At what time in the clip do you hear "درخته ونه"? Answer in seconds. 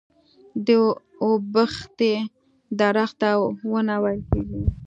2.79-3.95